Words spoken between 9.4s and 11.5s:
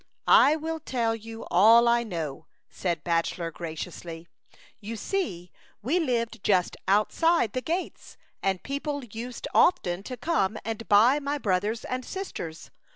often to come and buy my 22 A Cliatitauqtia Idyl.